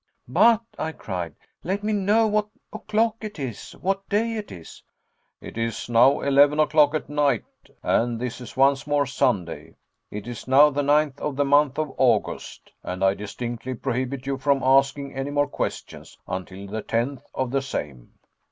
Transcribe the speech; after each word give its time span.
"But," 0.27 0.61
I 0.79 0.93
cried, 0.93 1.35
"let 1.63 1.83
me 1.83 1.93
know 1.93 2.25
what 2.25 2.47
o'clock 2.73 3.17
it 3.21 3.37
is 3.37 3.73
what 3.73 4.09
day 4.09 4.33
it 4.33 4.51
is?" 4.51 4.81
"It 5.39 5.59
is 5.59 5.87
now 5.89 6.21
eleven 6.21 6.59
o'clock 6.59 6.95
at 6.95 7.07
night, 7.07 7.45
and 7.83 8.19
this 8.19 8.41
is 8.41 8.57
once 8.57 8.87
more 8.87 9.05
Sunday. 9.05 9.75
It 10.09 10.25
is 10.27 10.47
now 10.47 10.71
the 10.71 10.81
ninth 10.81 11.21
of 11.21 11.35
the 11.35 11.45
month 11.45 11.77
of 11.77 11.93
August. 11.99 12.71
And 12.81 13.03
I 13.03 13.13
distinctly 13.13 13.75
prohibit 13.75 14.25
you 14.25 14.39
from 14.39 14.63
asking 14.63 15.13
any 15.13 15.29
more 15.29 15.47
questions 15.47 16.17
until 16.27 16.65
the 16.65 16.81
tenth 16.81 17.21
of 17.35 17.51
the 17.51 17.61
same." 17.61 18.13